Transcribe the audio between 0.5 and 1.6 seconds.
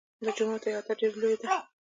احاطه ډېره لویه ده.